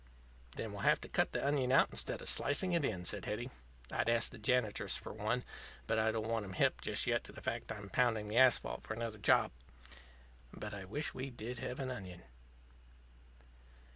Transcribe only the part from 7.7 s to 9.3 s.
I'm pounding the asphalt for another